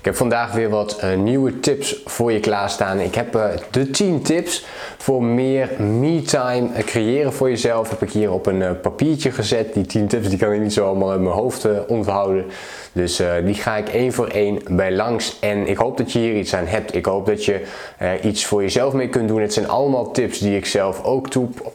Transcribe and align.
Ik 0.00 0.06
heb 0.06 0.16
vandaag 0.16 0.52
weer 0.52 0.68
wat 0.68 1.00
uh, 1.04 1.16
nieuwe 1.16 1.60
tips 1.60 2.02
voor 2.04 2.32
je 2.32 2.40
klaarstaan. 2.40 3.00
Ik 3.00 3.14
heb 3.14 3.36
uh, 3.36 3.44
de 3.70 3.90
10 3.90 4.22
tips 4.22 4.64
voor 4.98 5.22
meer 5.24 5.70
me-time 5.78 6.68
uh, 6.68 6.78
creëren 6.78 7.32
voor 7.32 7.48
jezelf. 7.48 7.90
Heb 7.90 8.02
ik 8.02 8.10
hier 8.10 8.32
op 8.32 8.46
een 8.46 8.80
papiertje 8.80 9.30
gezet. 9.30 9.74
Die 9.74 9.86
10 9.86 10.08
tips 10.08 10.28
die 10.28 10.38
kan 10.38 10.52
ik 10.52 10.60
niet 10.60 10.72
zo 10.72 10.86
allemaal 10.86 11.14
in 11.14 11.22
mijn 11.22 11.34
hoofd 11.34 11.86
onthouden. 11.86 12.44
Dus 12.92 13.22
die 13.44 13.54
ga 13.54 13.76
ik 13.76 13.88
één 13.88 14.12
voor 14.12 14.26
één 14.26 14.58
bij 14.68 14.92
langs. 14.92 15.36
En 15.40 15.66
ik 15.66 15.76
hoop 15.76 15.96
dat 15.96 16.12
je 16.12 16.18
hier 16.18 16.36
iets 16.36 16.54
aan 16.54 16.66
hebt. 16.66 16.94
Ik 16.94 17.06
hoop 17.06 17.26
dat 17.26 17.44
je 17.44 17.60
iets 18.22 18.46
voor 18.46 18.62
jezelf 18.62 18.92
mee 18.92 19.08
kunt 19.08 19.28
doen. 19.28 19.40
Het 19.40 19.52
zijn 19.52 19.68
allemaal 19.68 20.10
tips 20.10 20.38
die 20.38 20.56
ik 20.56 20.66
zelf 20.66 21.04
ook 21.04 21.28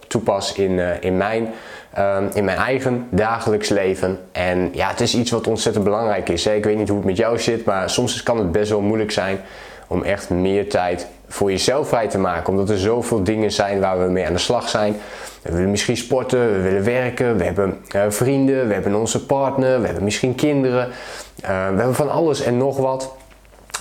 toepas 0.07 0.53
in, 0.53 1.01
in 1.01 1.17
mijn 1.17 1.53
Ehm, 1.95 2.25
in 2.33 2.43
mijn 2.43 2.57
eigen 2.57 3.07
dagelijks 3.09 3.69
leven. 3.69 4.19
En 4.31 4.69
ja, 4.73 4.87
het 4.89 5.01
is 5.01 5.15
iets 5.15 5.31
wat 5.31 5.47
ontzettend 5.47 5.83
belangrijk 5.83 6.29
is. 6.29 6.45
Ik 6.45 6.63
weet 6.63 6.77
niet 6.77 6.87
hoe 6.87 6.97
het 6.97 7.05
met 7.05 7.17
jou 7.17 7.39
zit, 7.39 7.65
maar 7.65 7.89
soms 7.89 8.23
kan 8.23 8.37
het 8.37 8.51
best 8.51 8.69
wel 8.69 8.81
moeilijk 8.81 9.11
zijn 9.11 9.39
om 9.87 10.03
echt 10.03 10.29
meer 10.29 10.69
tijd 10.69 11.07
voor 11.27 11.51
jezelf 11.51 11.87
vrij 11.87 12.07
te 12.07 12.17
maken. 12.17 12.49
Omdat 12.49 12.69
er 12.69 12.77
zoveel 12.77 13.23
dingen 13.23 13.51
zijn 13.51 13.79
waar 13.79 13.99
we 14.05 14.11
mee 14.11 14.25
aan 14.25 14.33
de 14.33 14.39
slag 14.39 14.69
zijn. 14.69 14.95
We 15.41 15.51
willen 15.51 15.69
misschien 15.69 15.97
sporten, 15.97 16.53
we 16.53 16.61
willen 16.61 16.83
werken, 16.83 17.37
we 17.37 17.43
hebben 17.43 17.77
uh, 17.95 18.01
vrienden, 18.07 18.67
we 18.67 18.73
hebben 18.73 18.95
onze 18.95 19.25
partner, 19.25 19.79
we 19.79 19.85
hebben 19.85 20.03
misschien 20.03 20.35
kinderen. 20.35 20.87
Uh, 20.87 20.91
we 21.47 21.77
hebben 21.77 21.95
van 21.95 22.11
alles 22.11 22.41
en 22.41 22.57
nog 22.57 22.77
wat. 22.77 23.15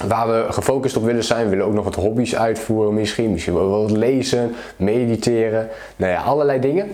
Waar 0.06 0.28
we 0.28 0.52
gefocust 0.52 0.96
op 0.96 1.04
willen 1.04 1.24
zijn, 1.24 1.44
we 1.44 1.50
willen 1.50 1.66
ook 1.66 1.74
nog 1.74 1.84
wat 1.84 1.94
hobby's 1.94 2.36
uitvoeren 2.36 2.94
misschien. 2.94 3.32
Misschien 3.32 3.54
wel 3.54 3.68
wat 3.68 3.90
lezen, 3.90 4.54
mediteren. 4.76 5.68
Nou 5.96 6.12
ja, 6.12 6.22
allerlei 6.22 6.60
dingen 6.60 6.90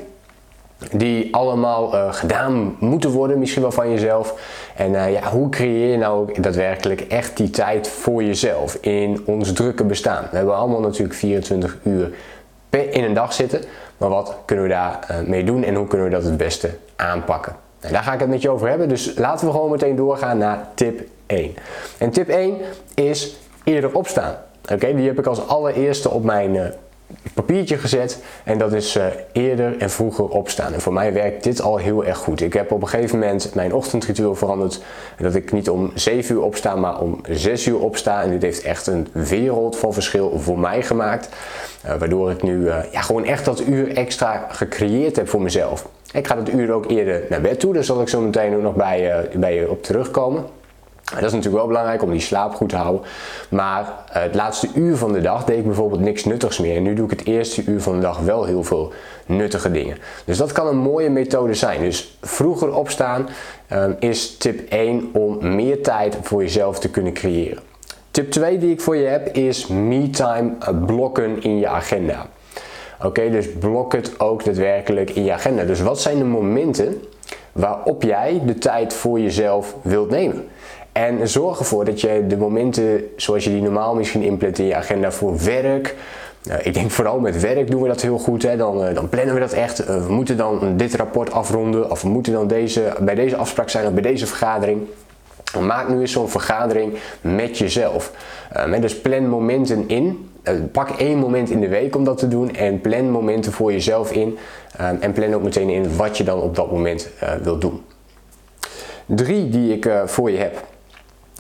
die 0.92 1.34
allemaal 1.34 1.94
uh, 1.94 2.12
gedaan 2.12 2.76
moeten 2.78 3.10
worden, 3.10 3.38
misschien 3.38 3.62
wel 3.62 3.72
van 3.72 3.90
jezelf. 3.90 4.34
En 4.76 4.92
uh, 4.92 5.12
ja, 5.12 5.30
hoe 5.30 5.48
creëer 5.48 5.90
je 5.90 5.96
nou 5.96 6.40
daadwerkelijk 6.40 7.00
echt 7.00 7.36
die 7.36 7.50
tijd 7.50 7.88
voor 7.88 8.24
jezelf 8.24 8.78
in 8.80 9.22
ons 9.26 9.52
drukke 9.52 9.84
bestaan? 9.84 10.26
We 10.30 10.36
hebben 10.36 10.56
allemaal 10.56 10.80
natuurlijk 10.80 11.14
24 11.14 11.78
uur 11.82 12.10
per 12.68 12.92
in 12.92 13.04
een 13.04 13.14
dag 13.14 13.32
zitten, 13.32 13.60
maar 13.96 14.08
wat 14.08 14.36
kunnen 14.44 14.64
we 14.64 14.70
daar 14.70 15.06
uh, 15.10 15.28
mee 15.28 15.44
doen 15.44 15.64
en 15.64 15.74
hoe 15.74 15.86
kunnen 15.86 16.06
we 16.06 16.12
dat 16.12 16.24
het 16.24 16.36
beste 16.36 16.70
aanpakken? 16.96 17.56
Nou, 17.80 17.92
daar 17.92 18.02
ga 18.02 18.12
ik 18.12 18.20
het 18.20 18.28
met 18.28 18.42
je 18.42 18.50
over 18.50 18.68
hebben, 18.68 18.88
dus 18.88 19.14
laten 19.16 19.46
we 19.46 19.52
gewoon 19.52 19.70
meteen 19.70 19.96
doorgaan 19.96 20.38
naar 20.38 20.68
tip 20.74 21.00
1. 21.26 21.54
En 21.98 22.10
tip 22.10 22.28
1 22.28 22.56
is 22.94 23.36
eerder 23.64 23.94
opstaan. 23.94 24.34
Oké, 24.72 24.94
die 24.94 25.06
heb 25.06 25.18
ik 25.18 25.26
als 25.26 25.46
allereerste 25.46 26.10
op 26.10 26.24
mijn 26.24 26.72
papiertje 27.34 27.76
gezet 27.76 28.18
en 28.44 28.58
dat 28.58 28.72
is 28.72 28.96
uh, 28.96 29.04
eerder 29.32 29.78
en 29.78 29.90
vroeger 29.90 30.28
opstaan. 30.28 30.72
En 30.72 30.80
voor 30.80 30.92
mij 30.92 31.12
werkt 31.12 31.44
dit 31.44 31.60
al 31.60 31.76
heel 31.76 32.04
erg 32.04 32.18
goed. 32.18 32.40
Ik 32.40 32.52
heb 32.52 32.72
op 32.72 32.82
een 32.82 32.88
gegeven 32.88 33.18
moment 33.18 33.54
mijn 33.54 33.74
ochtendritueel 33.74 34.34
veranderd. 34.34 34.82
Dat 35.18 35.34
ik 35.34 35.52
niet 35.52 35.70
om 35.70 35.90
7 35.94 36.34
uur 36.34 36.42
opsta, 36.42 36.76
maar 36.76 37.00
om 37.00 37.20
6 37.28 37.66
uur 37.66 37.78
opsta. 37.78 38.22
En 38.22 38.30
dit 38.30 38.42
heeft 38.42 38.62
echt 38.62 38.86
een 38.86 39.08
wereld 39.12 39.76
van 39.76 39.92
verschil 39.92 40.38
voor 40.38 40.58
mij 40.58 40.82
gemaakt. 40.82 41.28
Uh, 41.86 41.94
waardoor 41.94 42.30
ik 42.30 42.42
nu 42.42 42.56
uh, 42.56 42.76
ja, 42.92 43.00
gewoon 43.00 43.24
echt 43.24 43.44
dat 43.44 43.66
uur 43.66 43.96
extra 43.96 44.46
gecreëerd 44.50 45.16
heb 45.16 45.28
voor 45.28 45.42
mezelf. 45.42 45.88
Ik 46.12 46.26
ga 46.26 46.34
dat 46.34 46.52
uur 46.52 46.72
ook 46.72 46.90
eerder 46.90 47.22
naar 47.28 47.40
bed 47.40 47.60
toe, 47.60 47.74
daar 47.74 47.84
zal 47.84 48.00
ik 48.00 48.08
zo 48.08 48.20
meteen 48.20 48.54
ook 48.54 48.62
nog 48.62 48.74
bij, 48.74 49.28
bij 49.34 49.54
je 49.54 49.70
op 49.70 49.82
terugkomen. 49.82 50.44
Dat 51.10 51.22
is 51.22 51.32
natuurlijk 51.32 51.56
wel 51.56 51.66
belangrijk 51.66 52.02
om 52.02 52.10
die 52.10 52.20
slaap 52.20 52.54
goed 52.54 52.68
te 52.68 52.76
houden. 52.76 53.02
Maar 53.48 53.82
uh, 53.82 53.92
het 54.08 54.34
laatste 54.34 54.68
uur 54.74 54.96
van 54.96 55.12
de 55.12 55.20
dag 55.20 55.44
deed 55.44 55.58
ik 55.58 55.64
bijvoorbeeld 55.64 56.00
niks 56.00 56.24
nuttigs 56.24 56.58
meer. 56.58 56.76
En 56.76 56.82
nu 56.82 56.94
doe 56.94 57.04
ik 57.04 57.18
het 57.18 57.26
eerste 57.26 57.64
uur 57.64 57.80
van 57.80 57.94
de 57.94 58.00
dag 58.00 58.18
wel 58.18 58.44
heel 58.44 58.64
veel 58.64 58.92
nuttige 59.26 59.70
dingen. 59.70 59.96
Dus 60.24 60.38
dat 60.38 60.52
kan 60.52 60.66
een 60.66 60.76
mooie 60.76 61.10
methode 61.10 61.54
zijn. 61.54 61.80
Dus 61.80 62.18
vroeger 62.20 62.74
opstaan 62.74 63.28
uh, 63.72 63.84
is 63.98 64.36
tip 64.36 64.70
1 64.70 65.10
om 65.12 65.54
meer 65.54 65.82
tijd 65.82 66.16
voor 66.22 66.42
jezelf 66.42 66.78
te 66.78 66.90
kunnen 66.90 67.12
creëren. 67.12 67.62
Tip 68.10 68.30
2 68.30 68.58
die 68.58 68.70
ik 68.70 68.80
voor 68.80 68.96
je 68.96 69.06
heb 69.06 69.28
is 69.28 69.66
me-time 69.66 70.52
blokken 70.86 71.42
in 71.42 71.58
je 71.58 71.68
agenda. 71.68 72.26
Oké, 73.02 73.30
dus 73.30 73.52
blok 73.58 73.92
het 73.92 74.20
ook 74.20 74.44
daadwerkelijk 74.44 75.10
in 75.10 75.24
je 75.24 75.32
agenda. 75.32 75.64
Dus 75.64 75.80
wat 75.80 76.00
zijn 76.00 76.18
de 76.18 76.24
momenten 76.24 77.02
waarop 77.52 78.02
jij 78.02 78.42
de 78.46 78.58
tijd 78.58 78.94
voor 78.94 79.20
jezelf 79.20 79.74
wilt 79.82 80.10
nemen? 80.10 80.48
En 81.00 81.28
zorg 81.28 81.58
ervoor 81.58 81.84
dat 81.84 82.00
je 82.00 82.24
de 82.26 82.36
momenten 82.36 83.04
zoals 83.16 83.44
je 83.44 83.50
die 83.50 83.62
normaal 83.62 83.94
misschien 83.94 84.22
inplant 84.22 84.58
in 84.58 84.64
je 84.64 84.74
agenda 84.74 85.12
voor 85.12 85.44
werk. 85.44 85.94
Nou, 86.42 86.60
ik 86.62 86.74
denk 86.74 86.90
vooral 86.90 87.20
met 87.20 87.40
werk 87.40 87.70
doen 87.70 87.82
we 87.82 87.88
dat 87.88 88.00
heel 88.00 88.18
goed. 88.18 88.42
Hè. 88.42 88.56
Dan, 88.56 88.88
uh, 88.88 88.94
dan 88.94 89.08
plannen 89.08 89.34
we 89.34 89.40
dat 89.40 89.52
echt. 89.52 89.80
Uh, 89.80 90.06
we 90.06 90.12
moeten 90.12 90.36
dan 90.36 90.76
dit 90.76 90.94
rapport 90.94 91.32
afronden. 91.32 91.90
Of 91.90 92.02
we 92.02 92.08
moeten 92.08 92.32
dan 92.32 92.46
deze, 92.46 92.92
bij 93.00 93.14
deze 93.14 93.36
afspraak 93.36 93.68
zijn 93.68 93.86
of 93.86 93.92
bij 93.92 94.02
deze 94.02 94.26
vergadering. 94.26 94.80
Maak 95.60 95.88
nu 95.88 96.00
eens 96.00 96.12
zo'n 96.12 96.28
vergadering 96.28 96.94
met 97.20 97.58
jezelf. 97.58 98.12
Uh, 98.56 98.80
dus 98.80 99.00
plan 99.00 99.28
momenten 99.28 99.88
in. 99.88 100.30
pak 100.72 100.90
één 100.90 101.18
moment 101.18 101.50
in 101.50 101.60
de 101.60 101.68
week 101.68 101.96
om 101.96 102.04
dat 102.04 102.18
te 102.18 102.28
doen. 102.28 102.54
En 102.54 102.80
plan 102.80 103.10
momenten 103.10 103.52
voor 103.52 103.72
jezelf 103.72 104.12
in. 104.12 104.38
en 105.00 105.12
plan 105.12 105.34
ook 105.34 105.42
meteen 105.42 105.68
in 105.68 105.96
wat 105.96 106.16
je 106.16 106.24
dan 106.24 106.40
op 106.40 106.56
dat 106.56 106.70
moment 106.70 107.10
wilt 107.42 107.60
doen. 107.60 107.82
Drie 109.06 109.48
die 109.48 109.72
ik 109.72 109.90
voor 110.06 110.30
je 110.30 110.38
heb 110.38 110.68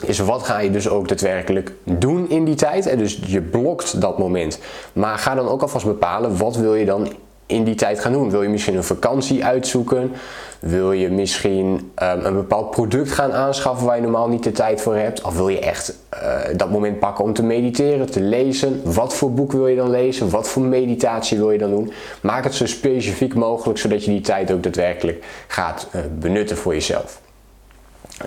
is 0.04 0.18
wat 0.18 0.42
ga 0.42 0.58
je 0.58 0.70
dus 0.70 0.88
ook 0.88 1.08
daadwerkelijk 1.08 1.72
doen 1.84 2.28
in 2.28 2.44
die 2.44 2.54
tijd. 2.54 2.86
En 2.86 2.98
dus 2.98 3.20
je 3.26 3.40
blokt 3.40 4.00
dat 4.00 4.18
moment. 4.18 4.58
Maar 4.92 5.18
ga 5.18 5.34
dan 5.34 5.48
ook 5.48 5.62
alvast 5.62 5.86
bepalen 5.86 6.36
wat 6.36 6.56
wil 6.56 6.74
je 6.74 6.84
dan 6.84 7.08
in 7.50 7.64
die 7.64 7.74
tijd 7.74 8.00
gaan 8.00 8.12
doen. 8.12 8.30
Wil 8.30 8.42
je 8.42 8.48
misschien 8.48 8.76
een 8.76 8.84
vakantie 8.84 9.44
uitzoeken? 9.44 10.12
Wil 10.60 10.92
je 10.92 11.10
misschien 11.10 11.92
um, 12.02 12.24
een 12.24 12.34
bepaald 12.34 12.70
product 12.70 13.10
gaan 13.10 13.32
aanschaffen 13.32 13.86
waar 13.86 13.96
je 13.96 14.02
normaal 14.02 14.28
niet 14.28 14.42
de 14.42 14.52
tijd 14.52 14.80
voor 14.80 14.96
hebt? 14.96 15.22
Of 15.22 15.36
wil 15.36 15.48
je 15.48 15.58
echt 15.58 15.94
uh, 16.14 16.38
dat 16.56 16.70
moment 16.70 16.98
pakken 16.98 17.24
om 17.24 17.32
te 17.32 17.42
mediteren, 17.42 18.10
te 18.10 18.20
lezen? 18.20 18.80
Wat 18.84 19.14
voor 19.14 19.32
boek 19.32 19.52
wil 19.52 19.66
je 19.66 19.76
dan 19.76 19.90
lezen? 19.90 20.30
Wat 20.30 20.48
voor 20.48 20.62
meditatie 20.62 21.38
wil 21.38 21.50
je 21.50 21.58
dan 21.58 21.70
doen? 21.70 21.92
Maak 22.20 22.44
het 22.44 22.54
zo 22.54 22.66
specifiek 22.66 23.34
mogelijk 23.34 23.78
zodat 23.78 24.04
je 24.04 24.10
die 24.10 24.20
tijd 24.20 24.52
ook 24.52 24.62
daadwerkelijk 24.62 25.24
gaat 25.46 25.88
uh, 25.94 26.00
benutten 26.18 26.56
voor 26.56 26.72
jezelf. 26.72 27.20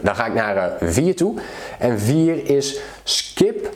Dan 0.01 0.15
ga 0.15 0.25
ik 0.25 0.33
naar 0.33 0.71
4 0.79 1.07
uh, 1.07 1.13
toe. 1.13 1.35
En 1.79 1.99
4 1.99 2.49
is 2.49 2.79
skip 3.03 3.69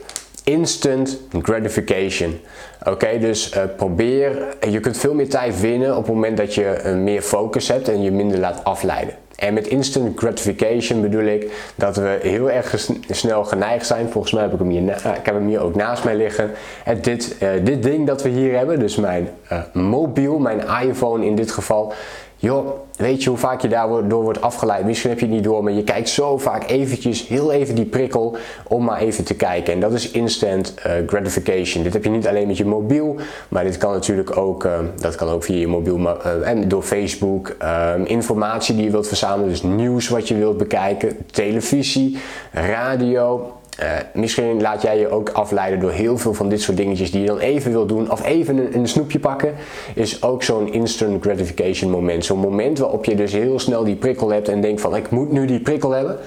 instant 0.44 1.18
gratification. 1.42 2.40
Oké, 2.84 3.18
dus 3.18 3.54
uh, 3.54 3.62
probeer, 3.76 4.56
je 4.70 4.80
kunt 4.80 4.98
veel 4.98 5.14
meer 5.14 5.28
tijd 5.28 5.60
winnen 5.60 5.96
op 5.96 6.06
het 6.06 6.14
moment 6.14 6.36
dat 6.36 6.54
je 6.54 6.92
meer 6.96 7.22
focus 7.22 7.68
hebt 7.68 7.88
en 7.88 8.02
je 8.02 8.10
minder 8.10 8.38
laat 8.38 8.64
afleiden. 8.64 9.14
En 9.36 9.54
met 9.54 9.66
instant 9.66 10.18
gratification 10.18 11.00
bedoel 11.00 11.24
ik 11.24 11.72
dat 11.74 11.96
we 11.96 12.18
heel 12.22 12.50
erg 12.50 12.88
snel 13.10 13.44
geneigd 13.44 13.86
zijn. 13.86 14.10
Volgens 14.10 14.32
mij 14.32 14.42
heb 14.42 14.52
ik 14.52 14.58
hem 14.58 14.68
hier, 14.68 14.90
ik 14.92 15.26
heb 15.26 15.34
hem 15.34 15.46
hier 15.46 15.60
ook 15.60 15.74
naast 15.74 16.04
mij 16.04 16.16
liggen. 16.16 16.50
En 16.84 17.00
dit, 17.02 17.36
dit 17.62 17.82
ding 17.82 18.06
dat 18.06 18.22
we 18.22 18.28
hier 18.28 18.56
hebben, 18.56 18.78
dus 18.78 18.96
mijn 18.96 19.28
mobiel, 19.72 20.38
mijn 20.38 20.62
iPhone 20.88 21.26
in 21.26 21.34
dit 21.34 21.50
geval, 21.50 21.92
joh, 22.38 22.66
weet 22.96 23.22
je 23.22 23.28
hoe 23.28 23.38
vaak 23.38 23.60
je 23.60 23.68
daardoor 23.68 24.22
wordt 24.22 24.40
afgeleid? 24.40 24.84
Misschien 24.84 25.10
heb 25.10 25.18
je 25.18 25.24
het 25.24 25.34
niet 25.34 25.44
door, 25.44 25.64
maar 25.64 25.72
je 25.72 25.84
kijkt 25.84 26.08
zo 26.08 26.38
vaak 26.38 26.68
eventjes, 26.70 27.28
heel 27.28 27.52
even 27.52 27.74
die 27.74 27.84
prikkel 27.84 28.36
om 28.66 28.84
maar 28.84 29.00
even 29.00 29.24
te 29.24 29.34
kijken. 29.34 29.72
En 29.72 29.80
dat 29.80 29.92
is 29.92 30.10
instant 30.10 30.74
uh, 30.86 30.92
gratification. 31.06 31.82
Dit 31.82 31.92
heb 31.92 32.04
je 32.04 32.10
niet 32.10 32.28
alleen 32.28 32.46
met 32.46 32.56
je 32.56 32.64
mobiel, 32.64 33.16
maar 33.48 33.64
dit 33.64 33.76
kan 33.76 33.92
natuurlijk 33.92 34.36
ook, 34.36 34.64
uh, 34.64 34.78
dat 35.00 35.14
kan 35.14 35.28
ook 35.28 35.44
via 35.44 35.58
je 35.58 35.66
mobiel 35.66 35.98
uh, 35.98 36.48
en 36.48 36.68
door 36.68 36.82
Facebook. 36.82 37.54
Ehm, 37.58 38.02
informatie 38.02 38.74
die 38.74 38.84
je 38.84 38.90
wilt 38.90 39.08
verzamelen, 39.08 39.48
dus 39.48 39.62
nieuws 39.62 40.08
wat 40.08 40.28
je 40.28 40.34
wilt 40.34 40.56
bekijken, 40.56 41.16
televisie, 41.30 42.18
radio, 42.52 43.52
uh, 43.82 43.90
misschien 44.14 44.60
laat 44.60 44.82
jij 44.82 44.98
je 44.98 45.08
ook 45.08 45.30
afleiden 45.30 45.80
door 45.80 45.90
heel 45.90 46.18
veel 46.18 46.34
van 46.34 46.48
dit 46.48 46.62
soort 46.62 46.76
dingetjes 46.76 47.10
die 47.10 47.20
je 47.20 47.26
dan 47.26 47.38
even 47.38 47.70
wil 47.70 47.86
doen. 47.86 48.10
Of 48.10 48.24
even 48.24 48.56
een, 48.56 48.74
een 48.74 48.88
snoepje 48.88 49.18
pakken. 49.18 49.54
Is 49.94 50.22
ook 50.22 50.42
zo'n 50.42 50.72
instant 50.72 51.22
gratification 51.22 51.90
moment. 51.90 52.24
Zo'n 52.24 52.38
moment 52.38 52.78
waarop 52.78 53.04
je 53.04 53.14
dus 53.14 53.32
heel 53.32 53.58
snel 53.58 53.84
die 53.84 53.96
prikkel 53.96 54.30
hebt 54.30 54.48
en 54.48 54.60
denkt 54.60 54.80
van 54.80 54.96
ik 54.96 55.10
moet 55.10 55.32
nu 55.32 55.46
die 55.46 55.60
prikkel 55.60 55.90
hebben. 55.90 56.18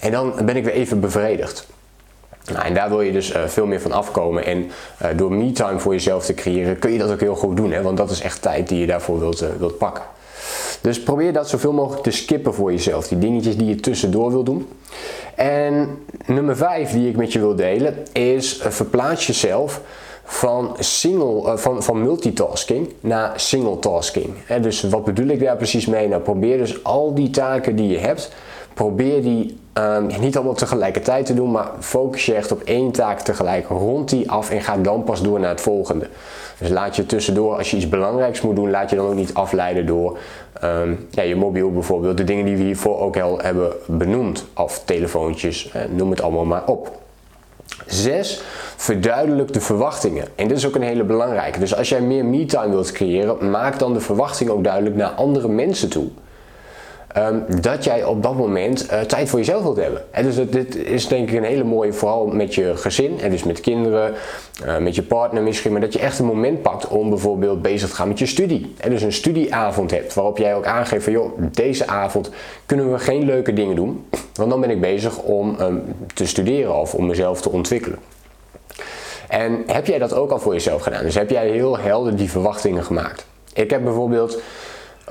En 0.00 0.10
dan 0.10 0.32
ben 0.44 0.56
ik 0.56 0.64
weer 0.64 0.72
even 0.72 1.00
bevredigd. 1.00 1.66
Nou, 2.52 2.64
en 2.64 2.74
daar 2.74 2.88
wil 2.88 3.00
je 3.00 3.12
dus 3.12 3.34
uh, 3.34 3.44
veel 3.46 3.66
meer 3.66 3.80
van 3.80 3.92
afkomen. 3.92 4.44
En 4.44 4.70
uh, 5.02 5.08
door 5.16 5.32
me-time 5.32 5.78
voor 5.78 5.92
jezelf 5.92 6.24
te 6.24 6.34
creëren 6.34 6.78
kun 6.78 6.92
je 6.92 6.98
dat 6.98 7.10
ook 7.10 7.20
heel 7.20 7.34
goed 7.34 7.56
doen. 7.56 7.72
Hè? 7.72 7.82
Want 7.82 7.96
dat 7.96 8.10
is 8.10 8.20
echt 8.20 8.42
tijd 8.42 8.68
die 8.68 8.80
je 8.80 8.86
daarvoor 8.86 9.18
wilt, 9.18 9.44
wilt 9.58 9.78
pakken. 9.78 10.04
Dus 10.80 11.02
probeer 11.02 11.32
dat 11.32 11.48
zoveel 11.48 11.72
mogelijk 11.72 12.02
te 12.02 12.10
skippen 12.10 12.54
voor 12.54 12.72
jezelf. 12.72 13.08
Die 13.08 13.18
dingetjes 13.18 13.56
die 13.56 13.66
je 13.66 13.74
tussendoor 13.74 14.30
wil 14.30 14.42
doen. 14.42 14.68
En 15.34 15.98
nummer 16.26 16.56
5 16.56 16.90
die 16.90 17.08
ik 17.08 17.16
met 17.16 17.32
je 17.32 17.38
wil 17.38 17.54
delen 17.54 17.96
is 18.12 18.58
uh, 18.58 18.66
verplaats 18.66 19.26
jezelf 19.26 19.80
van, 20.24 20.76
single, 20.78 21.42
uh, 21.42 21.56
van, 21.56 21.82
van 21.82 22.02
multitasking 22.02 22.92
naar 23.00 23.40
single 23.40 23.78
tasking. 23.78 24.34
dus 24.60 24.82
wat 24.82 25.04
bedoel 25.04 25.26
ik 25.26 25.40
daar 25.40 25.56
precies 25.56 25.86
mee? 25.86 26.08
Nou, 26.08 26.22
probeer 26.22 26.58
dus 26.58 26.84
al 26.84 27.14
die 27.14 27.30
taken 27.30 27.76
die 27.76 27.88
je 27.88 27.98
hebt, 27.98 28.32
probeer 28.74 29.22
die 29.22 29.58
um, 29.78 30.06
niet 30.20 30.36
allemaal 30.36 30.54
tegelijkertijd 30.54 31.26
te 31.26 31.34
doen, 31.34 31.50
maar 31.50 31.70
focus 31.80 32.26
je 32.26 32.34
echt 32.34 32.52
op 32.52 32.62
één 32.62 32.90
taak 32.90 33.20
tegelijk. 33.20 33.68
Rond 33.68 34.08
die 34.08 34.30
af 34.30 34.50
en 34.50 34.62
ga 34.62 34.76
dan 34.76 35.04
pas 35.04 35.22
door 35.22 35.40
naar 35.40 35.50
het 35.50 35.60
volgende. 35.60 36.08
Dus 36.58 36.68
laat 36.68 36.96
je 36.96 37.06
tussendoor, 37.06 37.56
als 37.56 37.70
je 37.70 37.76
iets 37.76 37.88
belangrijks 37.88 38.40
moet 38.40 38.56
doen, 38.56 38.70
laat 38.70 38.90
je 38.90 38.96
dan 38.96 39.06
ook 39.06 39.14
niet 39.14 39.34
afleiden 39.34 39.86
door 39.86 40.18
um, 40.64 41.06
ja, 41.10 41.22
je 41.22 41.36
mobiel 41.36 41.72
bijvoorbeeld. 41.72 42.16
De 42.16 42.24
dingen 42.24 42.44
die 42.44 42.56
we 42.56 42.62
hiervoor 42.62 43.00
ook 43.00 43.16
al 43.18 43.38
hebben 43.38 43.72
benoemd. 43.86 44.44
Of 44.54 44.82
telefoontjes, 44.84 45.70
eh, 45.70 45.82
noem 45.90 46.10
het 46.10 46.22
allemaal 46.22 46.44
maar 46.44 46.66
op. 46.66 46.90
Zes, 47.86 48.42
verduidelijk 48.76 49.52
de 49.52 49.60
verwachtingen. 49.60 50.24
En 50.34 50.48
dit 50.48 50.56
is 50.56 50.66
ook 50.66 50.74
een 50.74 50.82
hele 50.82 51.04
belangrijke. 51.04 51.58
Dus 51.58 51.76
als 51.76 51.88
jij 51.88 52.00
meer 52.00 52.24
me-time 52.24 52.68
wilt 52.68 52.92
creëren, 52.92 53.50
maak 53.50 53.78
dan 53.78 53.94
de 53.94 54.00
verwachting 54.00 54.50
ook 54.50 54.64
duidelijk 54.64 54.96
naar 54.96 55.08
andere 55.08 55.48
mensen 55.48 55.88
toe. 55.88 56.08
Ehm, 57.08 57.40
dat 57.60 57.84
jij 57.84 58.04
op 58.04 58.22
dat 58.22 58.34
moment 58.34 58.86
uh, 58.92 59.00
tijd 59.00 59.28
voor 59.28 59.38
jezelf 59.38 59.62
wilt 59.62 59.76
hebben. 59.76 60.02
En 60.10 60.24
dus 60.24 60.50
dit 60.50 60.76
is 60.76 61.08
denk 61.08 61.30
ik 61.30 61.36
een 61.36 61.44
hele 61.44 61.64
mooie, 61.64 61.92
vooral 61.92 62.26
met 62.26 62.54
je 62.54 62.76
gezin 62.76 63.20
en 63.20 63.30
dus 63.30 63.44
met 63.44 63.60
kinderen, 63.60 64.14
uh, 64.64 64.78
met 64.78 64.94
je 64.94 65.02
partner 65.02 65.42
misschien, 65.42 65.72
maar 65.72 65.80
dat 65.80 65.92
je 65.92 65.98
echt 65.98 66.18
een 66.18 66.26
moment 66.26 66.62
pakt 66.62 66.88
om 66.88 67.08
bijvoorbeeld 67.08 67.62
bezig 67.62 67.88
te 67.88 67.94
gaan 67.94 68.08
met 68.08 68.18
je 68.18 68.26
studie. 68.26 68.74
En 68.78 68.90
dus 68.90 69.02
een 69.02 69.12
studieavond 69.12 69.90
hebt 69.90 70.14
waarop 70.14 70.38
jij 70.38 70.54
ook 70.54 70.66
aangeeft 70.66 71.04
van 71.04 71.12
joh, 71.12 71.38
deze 71.38 71.86
avond 71.86 72.30
kunnen 72.66 72.92
we 72.92 72.98
geen 72.98 73.24
leuke 73.24 73.52
dingen 73.52 73.76
doen, 73.76 74.06
want 74.34 74.50
dan 74.50 74.60
ben 74.60 74.70
ik 74.70 74.80
bezig 74.80 75.18
om 75.18 75.56
um, 75.60 75.82
te 76.14 76.26
studeren 76.26 76.76
of 76.76 76.94
om 76.94 77.06
mezelf 77.06 77.40
te 77.40 77.50
ontwikkelen. 77.50 77.98
En 79.28 79.62
heb 79.66 79.86
jij 79.86 79.98
dat 79.98 80.14
ook 80.14 80.30
al 80.30 80.38
voor 80.38 80.52
jezelf 80.52 80.82
gedaan? 80.82 81.02
Dus 81.02 81.14
heb 81.14 81.30
jij 81.30 81.48
heel 81.48 81.78
helder 81.78 82.16
die 82.16 82.30
verwachtingen 82.30 82.84
gemaakt? 82.84 83.26
Ik 83.52 83.70
heb 83.70 83.84
bijvoorbeeld, 83.84 84.40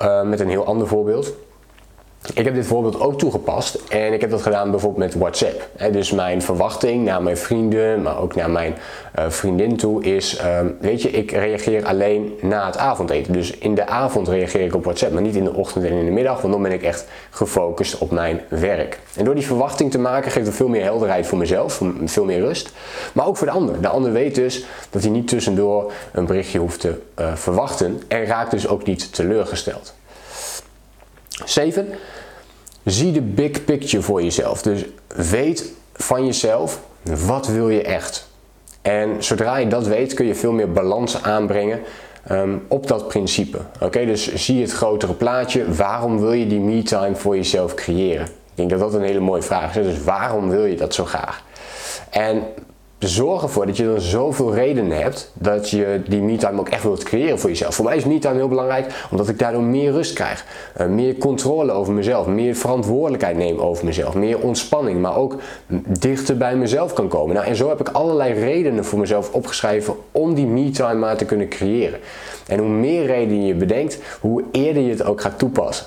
uh, 0.02 0.24
met 0.24 0.40
een 0.40 0.50
heel 0.50 0.66
ander 0.66 0.88
voorbeeld, 0.88 1.34
ik 2.34 2.46
heb 2.46 2.54
dit 2.54 2.66
voorbeeld 2.66 3.00
ook 3.00 3.18
toegepast 3.18 3.76
en 3.90 4.14
ik 4.14 4.22
heb 4.22 4.30
dat 4.30 4.42
gedaan 4.42 4.72
bijvoorbeeld 4.72 5.04
met 5.04 5.16
WhatsApp. 5.16 5.70
dus 5.92 6.12
mijn 6.12 6.42
verwachting 6.42 7.06
naar 7.06 7.24
mijn 7.24 7.38
vrienden, 7.38 8.02
maar 8.02 8.20
ook 8.20 8.36
naar 8.36 8.50
mijn 8.50 8.76
uh, 9.20 9.26
vriendin 9.30 9.78
toe 9.78 10.04
is, 10.04 10.38
ehm, 10.38 10.68
weet 10.80 11.02
je, 11.02 11.10
ik 11.10 11.32
reageer 11.32 11.86
alleen 11.86 12.38
na 12.42 12.66
het 12.66 12.78
avondeten. 12.78 13.34
Dus 13.34 13.58
in 13.58 13.76
de 13.76 13.88
avond 13.88 14.28
reageer 14.28 14.66
ik 14.66 14.76
op 14.76 14.84
WhatsApp, 14.84 15.14
maar 15.14 15.22
niet 15.22 15.36
in 15.36 15.44
de 15.44 15.54
ochtend 15.54 15.86
en 15.86 15.92
in 15.92 16.06
de 16.06 16.12
middag, 16.12 16.42
want 16.42 16.54
dan 16.54 16.62
ben 16.62 16.72
ik 16.72 16.84
echt 16.84 17.08
gefocust 17.30 17.98
op 17.98 18.12
mijn 18.12 18.42
werk. 18.50 19.00
En 19.16 19.26
door 19.26 19.36
die 19.36 19.46
verwachting 19.46 19.92
te 19.92 20.00
maken 20.00 20.32
geeft 20.32 20.46
het 20.46 20.56
veel 20.56 20.68
meer 20.68 20.84
helderheid 20.84 21.28
voor 21.28 21.38
mezelf, 21.38 21.82
veel 22.06 22.26
meer 22.26 22.40
rust, 22.40 22.72
maar 23.14 23.28
ook 23.28 23.38
voor 23.38 23.48
de 23.48 23.54
ander. 23.54 23.82
De 23.82 23.88
ander 23.88 24.12
weet 24.12 24.36
dus 24.36 24.66
dat 24.90 25.02
hij 25.02 25.12
niet 25.12 25.28
tussendoor 25.28 25.92
een 26.12 26.26
berichtje 26.26 26.60
hoeft 26.60 26.80
te 26.80 27.02
uh, 27.20 27.36
verwachten 27.36 28.02
en 28.08 28.26
raakt 28.26 28.52
dus 28.52 28.68
ook 28.68 28.86
niet 28.86 29.14
teleurgesteld. 29.14 29.97
7. 31.58 31.88
Zie 32.84 33.12
de 33.12 33.22
big 33.22 33.66
picture 33.66 34.04
voor 34.04 34.24
jezelf. 34.24 34.62
Dus 34.62 34.86
weet 35.08 35.72
van 35.94 36.26
jezelf, 36.26 36.80
wat 37.26 37.48
wil 37.48 37.70
je 37.70 37.82
echt? 37.82 38.28
En 38.82 39.24
zodra 39.24 39.58
je 39.58 39.68
dat 39.68 39.88
weet, 39.88 40.14
kun 40.14 40.26
je 40.26 40.36
veel 40.36 40.52
meer 40.52 40.72
balans 40.72 41.24
aanbrengen 41.24 41.80
um, 42.32 42.66
op 42.68 42.88
dat 42.88 43.08
principe. 43.08 43.58
Oké, 43.80 44.06
dus 44.06 44.34
zie 44.34 44.62
het 44.62 44.72
grotere 44.72 45.14
plaatje. 45.14 45.74
Waarom 45.74 46.20
wil 46.20 46.32
je 46.32 46.48
die 46.48 46.60
me-time 46.60 47.16
voor 47.16 47.36
jezelf 47.36 47.74
creëren? 47.74 48.26
Ik 48.26 48.56
denk 48.56 48.70
dat 48.70 48.80
dat 48.80 48.94
een 48.94 49.02
hele 49.02 49.20
mooie 49.20 49.42
vraag 49.42 49.76
is. 49.76 49.86
Dus 49.86 50.04
waarom 50.04 50.50
wil 50.50 50.66
je 50.66 50.76
dat 50.76 50.94
zo 50.94 51.06
graag? 51.06 51.44
En 52.10 52.44
zorg 53.00 53.44
ervoor 53.44 53.66
dat 53.66 53.78
je 53.78 53.86
dan 53.86 54.02
zoveel 54.02 54.54
redenen 54.54 54.98
hebt 54.98 55.32
dat 55.34 55.70
je 55.70 56.02
die 56.08 56.22
me-time 56.22 56.60
ook 56.60 56.70
echt 56.70 56.84
wilt 56.84 57.04
creëren 57.04 57.40
voor 57.40 57.50
jezelf. 57.50 57.76
Voor 57.76 57.86
mij 57.86 57.98
is 57.98 58.06
me-time 58.06 58.36
heel 58.36 58.48
belangrijk 58.48 59.06
omdat 59.12 59.30
ik 59.30 59.40
daardoor 59.40 59.62
meer 59.62 59.92
rust 59.92 60.14
krijg. 60.14 60.46
Uh, 60.82 60.88
meer 60.88 61.18
controle 61.18 61.72
over 61.72 61.94
mezelf, 61.94 62.28
meer 62.28 62.56
verantwoordelijkheid 62.56 63.38
neem 63.38 63.60
over 63.60 63.86
mezelf, 63.86 64.14
meer 64.14 64.40
ontspanning, 64.40 65.02
maar 65.02 65.16
ook 65.16 65.36
dichter 66.00 66.38
bij 66.38 66.56
mezelf 66.56 66.94
kan 66.94 67.08
komen. 67.08 67.36
Nou, 67.36 67.48
en 67.48 67.56
zo 67.56 67.70
heb 67.70 67.80
ik 67.80 67.90
allerlei 67.90 68.34
redenen 68.34 68.86
voor 68.86 69.00
mezelf 69.00 69.34
opgeschreven 69.34 69.96
om 70.12 70.34
die 70.34 70.46
me-time 70.46 71.00
maar 71.00 71.18
te 71.18 71.26
kunnen 71.26 71.50
creëren. 71.50 72.00
En 72.48 72.60
hoe 72.60 72.70
meer 72.70 73.06
redenen 73.06 73.46
je 73.46 73.56
bedenkt, 73.56 74.00
hoe 74.20 74.44
eerder 74.52 74.84
je 74.84 74.90
het 74.90 75.04
ook 75.04 75.22
gaat 75.22 75.40
toepassen. 75.40 75.86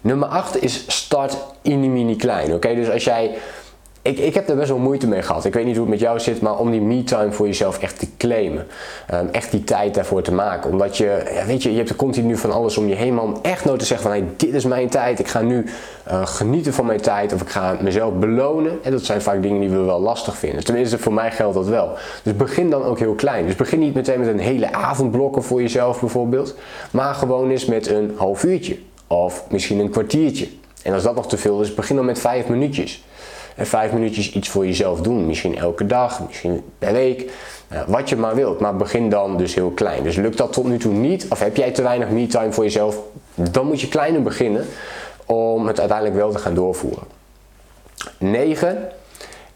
Nummer 0.00 0.28
8 0.28 0.62
is 0.62 0.84
start 0.86 1.36
in 1.62 1.92
mini 1.92 2.16
klein. 2.16 2.54
Oké, 2.54 2.74
dus 2.74 2.90
als 2.90 3.04
jij 3.04 3.36
ik, 4.02 4.18
ik 4.18 4.34
heb 4.34 4.48
er 4.48 4.56
best 4.56 4.68
wel 4.68 4.78
moeite 4.78 5.06
mee 5.06 5.22
gehad. 5.22 5.44
Ik 5.44 5.54
weet 5.54 5.64
niet 5.64 5.76
hoe 5.76 5.84
het 5.84 5.90
met 5.90 6.00
jou 6.00 6.20
zit, 6.20 6.40
maar 6.40 6.58
om 6.58 6.70
die 6.70 6.80
me-time 6.80 7.32
voor 7.32 7.46
jezelf 7.46 7.78
echt 7.78 7.98
te 7.98 8.06
claimen. 8.16 8.66
Um, 9.14 9.28
echt 9.32 9.50
die 9.50 9.64
tijd 9.64 9.94
daarvoor 9.94 10.22
te 10.22 10.32
maken. 10.32 10.70
Omdat 10.70 10.96
je, 10.96 11.30
ja, 11.34 11.46
weet 11.46 11.62
je, 11.62 11.70
je 11.70 11.76
hebt 11.76 11.88
er 11.88 11.96
continu 11.96 12.36
van 12.36 12.52
alles 12.52 12.76
om 12.76 12.88
je 12.88 12.94
heen, 12.94 13.18
om 13.18 13.38
echt 13.42 13.64
nooit 13.64 13.78
te 13.78 13.84
zeggen 13.84 14.10
van, 14.10 14.18
hey, 14.18 14.28
dit 14.36 14.54
is 14.54 14.64
mijn 14.64 14.88
tijd. 14.88 15.18
Ik 15.18 15.28
ga 15.28 15.40
nu 15.40 15.66
uh, 16.08 16.26
genieten 16.26 16.72
van 16.72 16.86
mijn 16.86 17.00
tijd 17.00 17.32
of 17.32 17.40
ik 17.40 17.48
ga 17.48 17.76
mezelf 17.80 18.14
belonen. 18.14 18.78
En 18.82 18.90
dat 18.90 19.04
zijn 19.04 19.22
vaak 19.22 19.42
dingen 19.42 19.60
die 19.60 19.70
we 19.70 19.78
wel 19.78 20.00
lastig 20.00 20.36
vinden. 20.36 20.64
Tenminste, 20.64 20.98
voor 20.98 21.12
mij 21.12 21.30
geldt 21.30 21.54
dat 21.54 21.66
wel. 21.66 21.90
Dus 22.22 22.36
begin 22.36 22.70
dan 22.70 22.82
ook 22.82 22.98
heel 22.98 23.14
klein. 23.14 23.46
Dus 23.46 23.56
begin 23.56 23.78
niet 23.78 23.94
meteen 23.94 24.18
met 24.18 24.28
een 24.28 24.38
hele 24.38 24.72
avondblokken 24.72 25.42
voor 25.42 25.62
jezelf 25.62 26.00
bijvoorbeeld. 26.00 26.54
Maar 26.90 27.14
gewoon 27.14 27.50
eens 27.50 27.64
met 27.64 27.86
een 27.86 28.14
half 28.16 28.44
uurtje. 28.44 28.78
Of 29.06 29.44
misschien 29.50 29.78
een 29.78 29.90
kwartiertje. 29.90 30.48
En 30.82 30.94
als 30.94 31.02
dat 31.02 31.14
nog 31.14 31.28
te 31.28 31.36
veel 31.36 31.60
is, 31.60 31.74
begin 31.74 31.96
dan 31.96 32.04
met 32.04 32.18
vijf 32.18 32.48
minuutjes 32.48 33.02
en 33.58 33.66
vijf 33.66 33.92
minuutjes 33.92 34.32
iets 34.32 34.48
voor 34.48 34.66
jezelf 34.66 35.00
doen. 35.00 35.26
Misschien 35.26 35.58
elke 35.58 35.86
dag, 35.86 36.26
misschien 36.26 36.62
per 36.78 36.92
week. 36.92 37.30
Uh, 37.72 37.80
wat 37.86 38.08
je 38.08 38.16
maar 38.16 38.34
wilt. 38.34 38.60
Maar 38.60 38.76
begin 38.76 39.10
dan 39.10 39.36
dus 39.36 39.54
heel 39.54 39.70
klein. 39.70 40.02
Dus 40.02 40.16
lukt 40.16 40.36
dat 40.36 40.52
tot 40.52 40.64
nu 40.64 40.78
toe 40.78 40.92
niet, 40.92 41.26
of 41.28 41.40
heb 41.40 41.56
jij 41.56 41.70
te 41.70 41.82
weinig 41.82 42.10
me-time 42.10 42.52
voor 42.52 42.64
jezelf, 42.64 42.98
dan 43.34 43.66
moet 43.66 43.80
je 43.80 43.88
kleiner 43.88 44.22
beginnen 44.22 44.66
om 45.26 45.66
het 45.66 45.78
uiteindelijk 45.78 46.18
wel 46.18 46.30
te 46.30 46.38
gaan 46.38 46.54
doorvoeren. 46.54 47.02
9. 48.18 48.88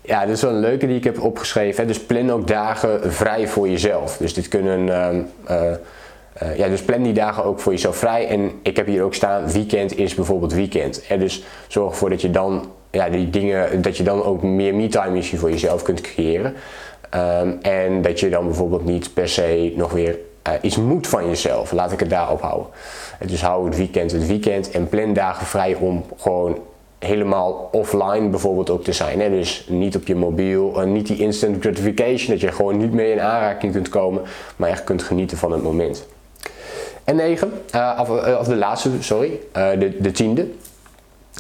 Ja, 0.01 0.27
dit 0.27 0.37
is 0.37 0.43
wel 0.43 0.51
een 0.51 0.61
leuke 0.61 0.87
die 0.87 0.97
ik 0.97 1.05
heb 1.05 1.21
opgeschreven. 1.21 1.87
Dus 1.87 2.01
plan 2.01 2.33
ook 2.33 2.47
dagen 2.47 3.13
vrij 3.13 3.49
voor 3.49 3.69
jezelf. 3.69 4.17
Dus 4.17 4.35
dit 4.35 4.49
kunnen. 4.49 4.87
Uh, 4.87 5.71
uh, 6.43 6.57
ja, 6.57 6.69
dus 6.69 6.83
plan 6.83 7.03
die 7.03 7.13
dagen 7.13 7.45
ook 7.45 7.61
voor 7.61 7.73
jezelf 7.73 7.97
vrij. 7.97 8.29
En 8.29 8.51
ik 8.63 8.77
heb 8.77 8.87
hier 8.87 9.03
ook 9.03 9.15
staan, 9.15 9.53
weekend 9.53 9.97
is 9.99 10.15
bijvoorbeeld 10.15 10.53
weekend. 10.53 11.07
En 11.07 11.19
dus 11.19 11.45
zorg 11.69 11.91
ervoor 11.91 12.11
dat 12.11 12.21
je 12.21 12.31
dan 12.31 12.71
ja, 12.93 13.09
die 13.09 13.31
dingen, 13.31 13.83
dat 13.83 13.97
je 13.97 14.03
dan 14.03 14.23
ook 14.23 14.43
meer 14.43 14.75
me-time 14.75 15.23
voor 15.23 15.51
jezelf 15.51 15.83
kunt 15.83 16.01
creëren. 16.01 16.55
Um, 17.15 17.59
en 17.63 18.03
dat 18.03 18.21
je 18.21 18.29
dan 18.29 18.45
bijvoorbeeld 18.45 18.85
niet 18.85 19.15
per 19.15 19.29
se 19.29 19.73
nog 19.77 19.93
weer 19.93 20.19
uh, 20.49 20.53
iets 20.61 20.77
moet 20.77 21.07
van 21.07 21.29
jezelf. 21.29 21.73
Laat 21.73 21.93
ik 21.93 22.01
het 22.01 22.11
daarop 22.11 22.41
houden. 22.41 22.67
Dus 23.27 23.43
hou 23.43 23.67
het 23.67 23.77
weekend 23.77 24.13
het 24.13 24.27
weekend 24.27 24.71
en 24.71 24.89
plan 24.89 25.13
dagen 25.13 25.47
vrij 25.47 25.75
om 25.75 26.05
gewoon 26.17 26.59
helemaal 26.99 27.69
offline 27.73 28.29
bijvoorbeeld 28.29 28.71
ook 28.71 28.85
te 28.85 28.93
zijn. 28.93 29.21
Hè? 29.21 29.31
Dus 29.31 29.67
niet 29.69 29.97
op 29.97 30.07
je 30.07 30.15
mobiel, 30.15 30.83
uh, 30.83 30.85
niet 30.85 31.07
die 31.07 31.19
instant 31.19 31.61
gratification, 31.61 32.31
dat 32.31 32.41
je 32.41 32.53
gewoon 32.53 32.77
niet 32.77 32.93
meer 32.93 33.13
in 33.13 33.21
aanraking 33.21 33.73
kunt 33.73 33.89
komen, 33.89 34.23
maar 34.57 34.69
echt 34.69 34.85
kunt 34.85 35.03
genieten 35.03 35.37
van 35.37 35.53
het 35.53 35.63
moment. 35.63 36.07
En 37.05 37.17
negen, 37.17 37.53
of, 37.99 38.09
of, 38.39 38.47
de 38.47 38.57
laatste, 38.57 38.91
sorry, 39.01 39.41
de, 39.53 39.97
de 40.01 40.11
tiende 40.11 40.47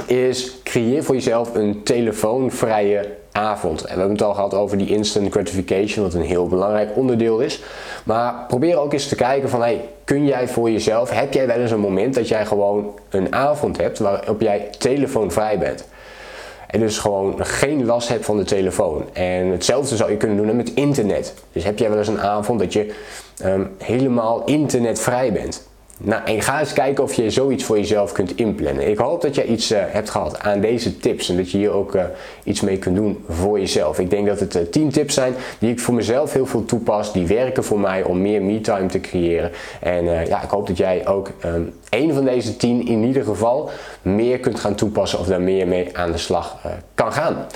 is 0.06 0.62
creëer 0.62 1.04
voor 1.04 1.14
jezelf 1.14 1.54
een 1.54 1.82
telefoonvrije 1.82 3.08
avond. 3.32 3.80
En 3.80 3.92
we 3.94 3.98
hebben 3.98 4.16
het 4.16 4.22
al 4.22 4.34
gehad 4.34 4.54
over 4.54 4.78
die 4.78 4.88
instant 4.88 5.32
gratification, 5.32 6.04
wat 6.04 6.14
een 6.14 6.22
heel 6.22 6.48
belangrijk 6.48 6.96
onderdeel 6.96 7.40
is. 7.40 7.62
Maar 8.04 8.44
probeer 8.48 8.78
ook 8.78 8.92
eens 8.92 9.08
te 9.08 9.14
kijken 9.14 9.48
van, 9.48 9.60
hey, 9.60 9.88
kun 10.04 10.26
jij 10.26 10.48
voor 10.48 10.70
jezelf, 10.70 11.10
heb 11.10 11.32
jij 11.32 11.46
wel 11.46 11.56
eens 11.56 11.70
een 11.70 11.78
moment 11.78 12.14
dat 12.14 12.28
jij 12.28 12.46
gewoon 12.46 12.94
een 13.10 13.34
avond 13.34 13.76
hebt 13.76 13.98
waarop 13.98 14.40
jij 14.40 14.68
telefoonvrij 14.78 15.58
bent? 15.58 15.84
En 16.66 16.80
dus 16.80 16.98
gewoon 16.98 17.44
geen 17.44 17.84
last 17.84 18.08
hebt 18.08 18.24
van 18.24 18.36
de 18.36 18.44
telefoon. 18.44 19.04
En 19.12 19.46
hetzelfde 19.46 19.96
zou 19.96 20.10
je 20.10 20.16
kunnen 20.16 20.36
doen 20.36 20.56
met 20.56 20.74
internet. 20.74 21.34
Dus 21.52 21.64
heb 21.64 21.78
jij 21.78 21.88
wel 21.88 21.98
eens 21.98 22.08
een 22.08 22.20
avond 22.20 22.58
dat 22.58 22.72
je 22.72 22.94
um, 23.44 23.70
helemaal 23.78 24.44
internetvrij 24.44 25.32
bent? 25.32 25.70
Nou, 25.98 26.24
en 26.24 26.42
ga 26.42 26.60
eens 26.60 26.72
kijken 26.72 27.04
of 27.04 27.14
je 27.14 27.30
zoiets 27.30 27.64
voor 27.64 27.78
jezelf 27.78 28.12
kunt 28.12 28.36
inplannen. 28.36 28.88
Ik 28.88 28.98
hoop 28.98 29.22
dat 29.22 29.34
jij 29.34 29.44
iets 29.44 29.72
uh, 29.72 29.78
hebt 29.86 30.10
gehad 30.10 30.40
aan 30.40 30.60
deze 30.60 30.98
tips 30.98 31.28
en 31.28 31.36
dat 31.36 31.50
je 31.50 31.58
hier 31.58 31.70
ook 31.70 31.94
uh, 31.94 32.04
iets 32.44 32.60
mee 32.60 32.78
kunt 32.78 32.96
doen 32.96 33.24
voor 33.28 33.58
jezelf. 33.58 33.98
Ik 33.98 34.10
denk 34.10 34.26
dat 34.26 34.40
het 34.40 34.54
uh, 34.54 34.62
eh, 34.62 34.68
10 34.68 34.90
tips 34.90 35.14
zijn 35.14 35.34
die 35.58 35.70
ik 35.70 35.80
voor 35.80 35.94
mezelf 35.94 36.32
heel 36.32 36.46
veel 36.46 36.64
toepas. 36.64 37.12
Die 37.12 37.26
werken 37.26 37.64
voor 37.64 37.80
mij 37.80 38.02
om 38.02 38.22
meer 38.22 38.42
me-time 38.42 38.86
te 38.86 39.00
creëren. 39.00 39.50
En 39.80 40.04
ja, 40.04 40.42
ik 40.42 40.50
hoop 40.50 40.66
dat 40.66 40.76
jij 40.76 41.06
ook 41.06 41.30
um, 41.44 41.72
één 41.88 42.14
van 42.14 42.24
deze 42.24 42.56
10 42.56 42.86
in 42.86 43.04
ieder 43.04 43.24
geval 43.24 43.70
meer 44.02 44.38
kunt 44.38 44.60
gaan 44.60 44.74
toepassen 44.74 45.18
of 45.18 45.26
daar 45.26 45.40
meer 45.40 45.68
mee 45.68 45.96
aan 45.96 46.12
de 46.12 46.18
slag 46.18 46.56
kan 46.94 47.12
gaan. 47.12 47.46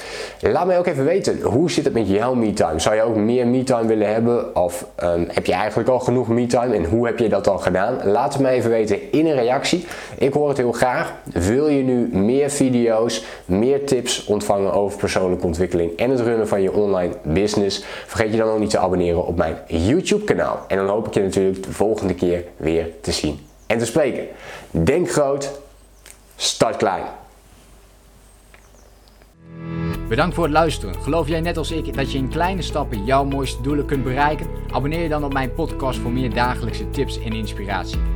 Laat 0.40 0.66
mij 0.66 0.78
ook 0.78 0.86
even 0.86 1.04
weten, 1.04 1.42
hoe 1.42 1.70
zit 1.70 1.84
het 1.84 1.94
met 1.94 2.08
jouw 2.08 2.34
me-time? 2.34 2.80
Zou 2.80 2.94
je 2.94 3.02
ook 3.02 3.16
meer 3.16 3.46
me-time 3.46 3.86
willen 3.86 4.12
hebben? 4.12 4.56
Of 4.56 4.86
um, 5.02 5.26
heb 5.32 5.46
je 5.46 5.52
eigenlijk 5.52 5.88
al 5.88 6.00
genoeg 6.00 6.28
me-time 6.28 6.74
en 6.74 6.84
hoe 6.84 7.06
heb 7.06 7.18
je 7.18 7.28
dat 7.28 7.48
al 7.48 7.58
gedaan? 7.58 7.98
Laat 8.26 8.34
het 8.34 8.46
me 8.46 8.50
even 8.50 8.70
weten 8.70 9.12
in 9.12 9.26
een 9.26 9.34
reactie. 9.34 9.86
Ik 10.18 10.32
hoor 10.32 10.48
het 10.48 10.56
heel 10.56 10.72
graag. 10.72 11.14
Wil 11.24 11.68
je 11.68 11.82
nu 11.82 12.08
meer 12.12 12.50
video's, 12.50 13.24
meer 13.44 13.86
tips 13.86 14.24
ontvangen 14.24 14.72
over 14.72 14.98
persoonlijke 14.98 15.46
ontwikkeling 15.46 15.96
en 15.96 16.10
het 16.10 16.20
runnen 16.20 16.48
van 16.48 16.62
je 16.62 16.72
online 16.72 17.12
business? 17.22 17.84
Vergeet 18.06 18.32
je 18.32 18.38
dan 18.38 18.48
ook 18.48 18.58
niet 18.58 18.70
te 18.70 18.78
abonneren 18.78 19.26
op 19.26 19.36
mijn 19.36 19.56
YouTube 19.66 20.24
kanaal. 20.24 20.64
En 20.68 20.76
dan 20.76 20.88
hoop 20.88 21.06
ik 21.06 21.14
je 21.14 21.20
natuurlijk 21.20 21.62
de 21.62 21.72
volgende 21.72 22.14
keer 22.14 22.44
weer 22.56 22.88
te 23.00 23.12
zien 23.12 23.46
en 23.66 23.78
te 23.78 23.86
spreken. 23.86 24.26
Denk 24.70 25.10
groot, 25.10 25.50
start 26.36 26.76
klein. 26.76 27.02
Bedankt 30.08 30.34
voor 30.34 30.44
het 30.44 30.52
luisteren. 30.52 30.94
Geloof 31.02 31.28
jij 31.28 31.40
net 31.40 31.56
als 31.56 31.70
ik 31.70 31.94
dat 31.94 32.12
je 32.12 32.18
in 32.18 32.28
kleine 32.28 32.62
stappen 32.62 33.04
jouw 33.04 33.24
mooiste 33.24 33.62
doelen 33.62 33.86
kunt 33.86 34.04
bereiken? 34.04 34.46
Abonneer 34.72 35.02
je 35.02 35.08
dan 35.08 35.24
op 35.24 35.32
mijn 35.32 35.54
podcast 35.54 35.98
voor 35.98 36.12
meer 36.12 36.34
dagelijkse 36.34 36.90
tips 36.90 37.20
en 37.20 37.32
inspiratie. 37.32 38.15